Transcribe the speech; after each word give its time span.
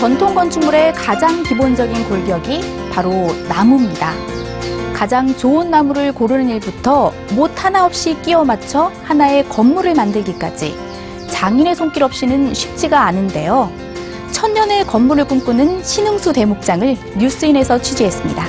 건축물의 0.00 0.92
가장 0.92 1.42
기본적인 1.42 2.08
골격이 2.08 2.60
바로 2.92 3.10
나무입니다. 3.48 4.12
가장 4.94 5.34
좋은 5.36 5.70
나무를 5.70 6.12
고르는 6.12 6.50
일부터 6.50 7.12
못 7.32 7.64
하나 7.64 7.86
없이 7.86 8.14
끼워 8.22 8.44
맞춰 8.44 8.92
하나의 9.04 9.48
건물을 9.48 9.94
만들기까지 9.94 10.76
장인의 11.30 11.74
손길 11.74 12.02
없이는 12.02 12.52
쉽지가 12.52 13.06
않은데요. 13.06 13.72
천년의 14.32 14.84
건물을 14.84 15.24
꿈꾸는 15.26 15.82
신흥수 15.82 16.34
대목장을 16.34 16.96
뉴스인에서 17.16 17.80
취재했습니다. 17.80 18.44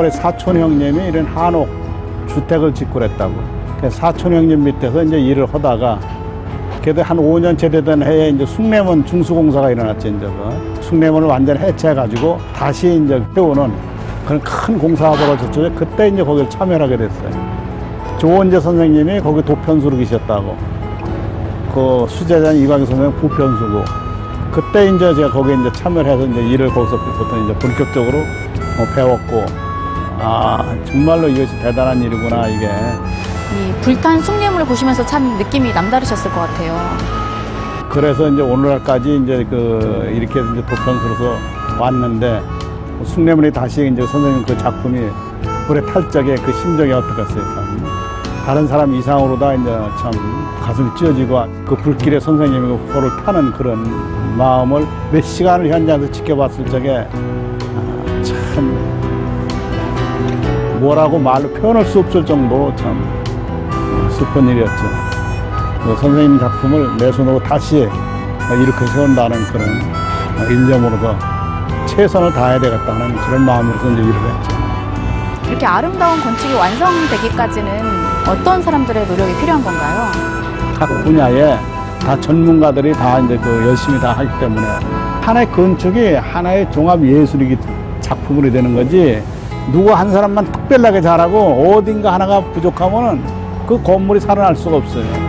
서울의 0.00 0.10
사촌 0.12 0.58
형님이 0.58 1.08
이런 1.08 1.26
한옥 1.26 1.68
주택을 2.28 2.72
짓고 2.72 2.94
그랬다고. 2.94 3.34
그래서 3.78 3.96
사촌 3.96 4.32
형님 4.32 4.64
밑에서 4.64 5.02
이제 5.02 5.20
일을 5.20 5.46
하다가 5.52 5.98
그래도 6.80 7.02
한 7.02 7.18
5년째 7.18 7.70
되던 7.70 8.02
해에 8.02 8.30
이제 8.30 8.46
숭례문 8.46 9.04
중수공사가 9.04 9.70
일어났죠, 9.70 10.08
이제 10.08 10.26
그. 10.26 10.82
숭례문을 10.82 11.28
완전 11.28 11.58
해체해가지고 11.58 12.38
다시 12.54 13.02
이제 13.04 13.22
세우는 13.34 13.72
그런 14.26 14.40
큰 14.40 14.78
공사가 14.78 15.16
벌어졌죠. 15.16 15.70
그때 15.74 16.08
이제 16.08 16.22
거기를 16.22 16.48
참여하게 16.48 16.96
됐어요. 16.96 17.30
조원재 18.18 18.60
선생님이 18.60 19.20
거기 19.20 19.42
도편수로 19.42 19.96
계셨다고. 19.98 20.56
그 21.74 22.06
수제자는 22.08 22.58
이광희 22.62 22.86
선생님 22.86 23.16
부편수고. 23.16 23.84
그때 24.52 24.88
이제 24.88 25.14
제가 25.14 25.30
거기에 25.30 25.54
이제 25.60 25.72
참여를 25.72 26.10
해서 26.10 26.26
이제 26.26 26.40
일을 26.40 26.68
거기서부터 26.68 27.44
이제 27.44 27.54
본격적으로 27.54 28.18
어, 28.18 28.94
배웠고, 28.94 29.69
아, 30.22 30.76
정말로 30.84 31.28
이것이 31.28 31.58
대단한 31.60 32.02
일이구나, 32.02 32.46
이게. 32.48 32.66
이 32.66 33.72
불탄 33.80 34.20
숭례물을 34.20 34.66
보시면서 34.66 35.04
참 35.06 35.38
느낌이 35.38 35.72
남다르셨을 35.72 36.30
것 36.30 36.40
같아요. 36.40 36.76
그래서 37.88 38.28
이제 38.28 38.42
오늘날까지 38.42 39.20
이제 39.24 39.46
그, 39.48 40.10
이렇게 40.14 40.40
이제 40.40 40.66
도편수로서 40.66 41.36
왔는데, 41.80 42.42
숭례문이 43.04 43.50
다시 43.52 43.90
이제 43.92 44.06
선생님 44.06 44.44
그 44.44 44.56
작품이 44.58 45.00
불에 45.66 45.80
탈 45.86 46.08
적에 46.10 46.34
그 46.36 46.52
심정이 46.52 46.92
어떻겠어요, 46.92 47.42
참. 47.42 47.80
다른 48.44 48.66
사람 48.66 48.94
이상으로 48.94 49.38
다 49.38 49.54
이제 49.54 49.70
참 50.00 50.10
가슴이 50.62 50.90
찢어지고 50.96 51.44
그 51.66 51.76
불길에 51.76 52.18
선생님이 52.20 52.68
그 52.68 52.92
포를 52.92 53.10
타는 53.24 53.52
그런 53.52 54.36
마음을 54.36 54.86
몇 55.12 55.22
시간을 55.22 55.70
현장에서 55.70 56.10
지켜봤을 56.10 56.66
적에 56.66 57.06
아, 57.12 58.22
참 58.54 58.99
뭐라고 60.80 61.18
말로 61.18 61.48
표현할 61.50 61.84
수 61.84 61.98
없을 62.00 62.24
정도로 62.24 62.74
참 62.74 63.22
슬픈 64.10 64.48
일이었죠. 64.48 64.82
그 65.84 65.96
선생님 66.00 66.38
작품을 66.38 66.96
내 66.96 67.12
손으로 67.12 67.38
다시 67.40 67.88
이렇게 68.62 68.86
세운다는 68.86 69.44
그런 69.44 69.68
일념으로서 70.50 71.16
최선을 71.86 72.32
다해야 72.32 72.58
되겠다는 72.58 73.14
그런 73.16 73.44
마음으로서 73.44 73.90
이제 73.90 74.00
일을 74.00 74.14
했죠. 74.14 74.60
이렇게 75.48 75.66
아름다운 75.66 76.20
건축이 76.20 76.54
완성되기까지는 76.54 77.70
어떤 78.28 78.62
사람들의 78.62 79.06
노력이 79.06 79.34
필요한 79.40 79.62
건가요? 79.62 80.10
각 80.78 80.86
분야에 81.04 81.58
다 82.00 82.18
전문가들이 82.20 82.92
다 82.92 83.18
이제 83.20 83.36
그 83.36 83.66
열심히 83.66 84.00
다 84.00 84.12
하기 84.12 84.28
때문에 84.40 84.66
하나의 85.20 85.50
건축이 85.50 86.14
하나의 86.14 86.70
종합 86.70 87.02
예술이기 87.02 87.58
작품으로 88.00 88.50
되는 88.50 88.74
거지 88.74 89.22
누구 89.72 89.92
한 89.92 90.10
사람만 90.10 90.50
특별하게 90.50 91.00
잘하고 91.00 91.74
어딘가 91.74 92.14
하나가 92.14 92.40
부족하면은 92.52 93.22
그 93.66 93.80
건물이 93.82 94.20
살아날 94.20 94.56
수가 94.56 94.76
없어요. 94.76 95.19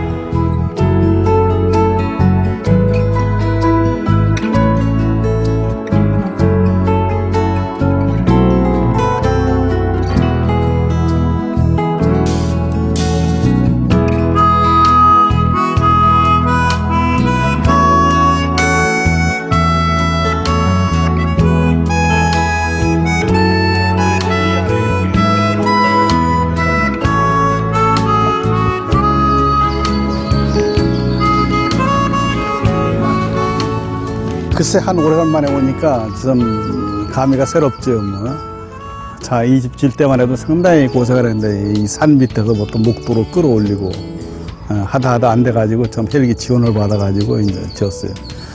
글쎄 34.62 34.78
한 34.78 34.96
오래간만에 34.96 35.52
오니까 35.52 36.06
좀 36.22 37.08
감회가 37.10 37.44
새롭죠. 37.46 38.00
뭐. 38.00 38.30
자, 39.20 39.42
이 39.42 39.60
집 39.60 39.76
질 39.76 39.90
때만 39.90 40.20
해도 40.20 40.36
상당히 40.36 40.86
고생을 40.86 41.26
했는데 41.28 41.80
이 41.80 41.88
산 41.88 42.16
밑에서 42.16 42.44
보통 42.52 42.82
목도로 42.82 43.26
끌어올리고 43.32 43.90
어, 44.70 44.74
하다 44.86 45.14
하다 45.14 45.30
안 45.32 45.42
돼가지고 45.42 45.88
좀 45.88 46.06
헬기 46.14 46.32
지원을 46.36 46.72
받아가지고 46.74 47.40
이제 47.40 47.60
지었어요. 47.74 48.12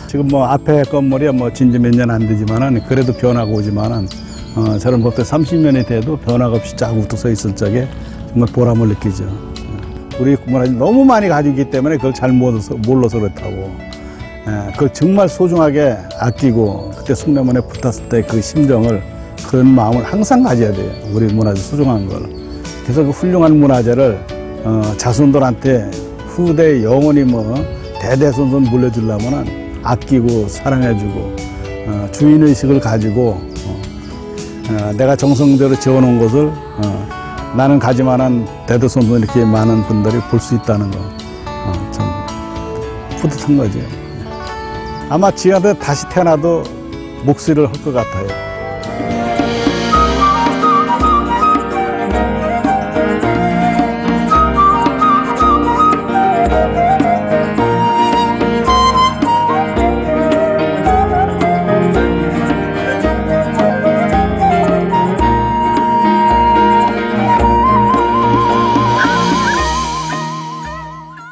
지금 0.08 0.30
뭐 0.30 0.46
앞에 0.46 0.84
건물이 0.84 1.30
뭐 1.34 1.52
진지 1.52 1.78
몇 1.78 1.92
년 1.92 2.10
안 2.10 2.26
되지만은 2.26 2.86
그래도 2.88 3.12
변화가 3.12 3.52
오지만은 3.52 4.08
어, 4.56 4.78
저는 4.78 5.04
보통 5.04 5.26
30년이 5.26 5.88
돼도 5.88 6.20
변화가 6.20 6.56
없이 6.56 6.74
쫙 6.78 6.92
우뚝 6.98 7.20
서 7.20 7.30
있을 7.30 7.54
적에 7.54 7.86
정말 8.30 8.48
보람을 8.54 8.88
느끼죠. 8.88 9.26
우리 10.22 10.38
문화를 10.46 10.78
너무 10.78 11.04
많이 11.04 11.28
가지고 11.28 11.58
있기 11.60 11.70
때문에 11.70 11.98
그걸 11.98 12.14
잘 12.14 12.32
몰라서, 12.32 12.76
몰라서 12.76 13.20
그렇다고. 13.20 13.76
예, 14.48 14.72
그걸 14.74 14.90
정말 14.94 15.28
소중하게 15.28 15.98
아끼고 16.20 16.92
그때 16.98 17.14
숭례문에 17.16 17.60
붙었을 17.62 18.10
때 18.10 18.22
그 18.22 18.42
심정을 18.42 19.02
그런 19.50 19.68
마음을 19.68 20.04
항상 20.04 20.44
가져야 20.44 20.72
돼요. 20.72 20.92
우리 21.14 21.26
문화재 21.34 21.62
소중한 21.62 22.08
걸. 22.08 22.22
그래서 22.84 23.04
그 23.04 23.10
훌륭한 23.12 23.58
문화재를 23.60 24.18
어, 24.64 24.82
자손들한테 24.98 25.90
후대 26.28 26.84
영원히 26.84 27.24
뭐 27.24 27.54
대대손손 28.02 28.64
물려주려면은 28.64 29.80
아끼고 29.84 30.48
사랑해주고 30.48 31.36
어, 31.88 32.08
주인의식을 32.12 32.80
가지고 32.80 33.40
어, 33.66 33.82
어, 34.70 34.94
내가 34.98 35.16
정성대로 35.16 35.78
지어놓은 35.80 36.20
것을 36.20 36.48
어, 36.48 37.54
나는 37.56 37.80
가지만한 37.80 38.46
대대손손 38.68 39.20
이렇게 39.20 39.44
많은 39.46 39.84
분들이 39.84 40.18
볼 40.30 40.40
수 40.40 40.56
있다는 40.56 40.90
거. 40.92 41.00
어, 41.00 41.92
참 41.92 42.06
뿌듯한 43.22 43.58
거죠. 43.58 43.80
아마 45.10 45.32
지한테 45.32 45.74
다시 45.80 46.08
태어나도 46.10 46.64
목소리를 47.24 47.68
할 47.68 47.84
것 47.84 47.94
같아요. 47.94 48.57